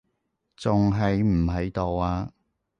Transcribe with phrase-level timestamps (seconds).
[0.57, 2.33] 仲喺唔喺度啊？